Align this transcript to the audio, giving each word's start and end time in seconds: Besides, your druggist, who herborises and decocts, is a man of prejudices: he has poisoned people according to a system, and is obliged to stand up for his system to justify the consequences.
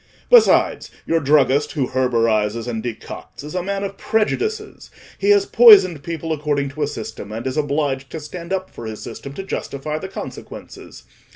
Besides, 0.31 0.89
your 1.05 1.19
druggist, 1.19 1.73
who 1.73 1.89
herborises 1.89 2.67
and 2.67 2.81
decocts, 2.81 3.43
is 3.43 3.53
a 3.53 3.61
man 3.61 3.83
of 3.83 3.97
prejudices: 3.99 4.89
he 5.19 5.29
has 5.29 5.45
poisoned 5.45 6.01
people 6.01 6.33
according 6.33 6.69
to 6.69 6.81
a 6.81 6.87
system, 6.87 7.31
and 7.31 7.45
is 7.45 7.55
obliged 7.55 8.09
to 8.09 8.19
stand 8.19 8.51
up 8.51 8.71
for 8.71 8.87
his 8.87 9.03
system 9.03 9.33
to 9.33 9.43
justify 9.43 9.99
the 9.99 10.07
consequences. 10.07 11.03